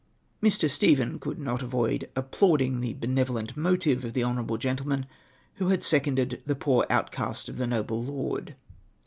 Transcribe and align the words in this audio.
Mr. 0.41 0.67
Stephen 0.67 1.19
could 1.19 1.37
not 1.37 1.61
avoid 1.61 2.09
applauding 2.15 2.79
the 2.79 2.93
benevolent 2.95 3.55
motive 3.55 4.03
of 4.03 4.13
the 4.13 4.21
honom 4.21 4.47
al^le 4.47 4.57
gentleman 4.57 5.05
who 5.57 5.67
had 5.69 5.83
seconded 5.83 6.41
the 6.43 6.55
poor 6.55 6.87
outcast 6.89 7.47
of 7.47 7.57
the 7.57 7.67
noble 7.67 8.03
lord. 8.03 8.55